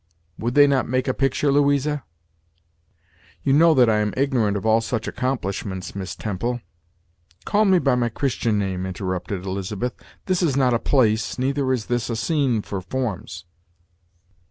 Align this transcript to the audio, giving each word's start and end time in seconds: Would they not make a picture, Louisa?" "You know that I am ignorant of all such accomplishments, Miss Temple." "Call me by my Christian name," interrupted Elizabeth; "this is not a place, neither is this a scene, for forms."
Would 0.39 0.55
they 0.55 0.65
not 0.65 0.87
make 0.89 1.07
a 1.07 1.13
picture, 1.13 1.51
Louisa?" 1.51 2.03
"You 3.43 3.53
know 3.53 3.75
that 3.75 3.87
I 3.87 3.99
am 3.99 4.15
ignorant 4.17 4.57
of 4.57 4.65
all 4.65 4.81
such 4.81 5.07
accomplishments, 5.07 5.93
Miss 5.95 6.15
Temple." 6.15 6.59
"Call 7.45 7.65
me 7.65 7.77
by 7.77 7.93
my 7.93 8.09
Christian 8.09 8.57
name," 8.57 8.87
interrupted 8.87 9.45
Elizabeth; 9.45 9.93
"this 10.25 10.41
is 10.41 10.57
not 10.57 10.73
a 10.73 10.79
place, 10.79 11.37
neither 11.37 11.71
is 11.71 11.85
this 11.85 12.09
a 12.09 12.15
scene, 12.15 12.63
for 12.63 12.81
forms." 12.81 13.45